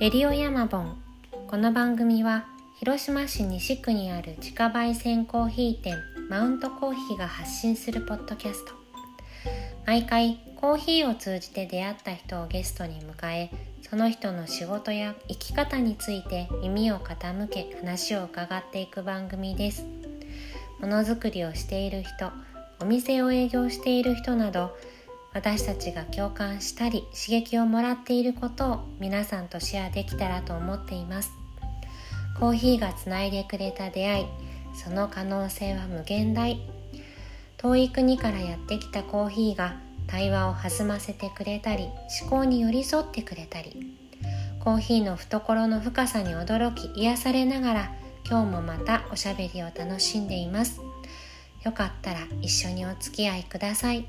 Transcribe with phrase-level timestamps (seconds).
[0.00, 0.96] レディオヤマボン。
[1.46, 2.46] この番組は
[2.78, 5.98] 広島市西区にある自家焙煎コーヒー店
[6.30, 8.72] マウントコーヒーが発信するポッドキャスト。
[9.86, 13.50] 毎回コーヒーを通じて出会った人をゲストに迎え
[13.82, 19.84] その人の仕事や生き方について耳を傾け話を伺っていく番組です。
[20.80, 22.32] ものづくりをしている人
[22.80, 24.74] お店を営業している人など
[25.32, 31.32] 私たちが共感したり刺激をもらっていることを皆さんとシェアできたらと思っています。
[32.38, 34.26] コーヒーがつないでくれた出会い
[34.74, 36.60] その可能性は無限大。
[37.58, 39.76] 遠い国からやってきたコーヒーが
[40.06, 41.90] 対話を弾ませてくれたり
[42.22, 43.94] 思考に寄り添ってくれたり
[44.58, 47.92] コーヒーの懐の深さに驚き癒されながら
[48.28, 50.80] 今日もまたおしゃべりを楽しんでいます。
[51.64, 54.06] よかったら一緒にお付き合いください。